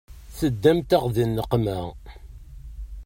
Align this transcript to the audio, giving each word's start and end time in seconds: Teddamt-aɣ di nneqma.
Teddamt-aɣ 0.37 1.05
di 1.13 1.23
nneqma. 1.27 1.79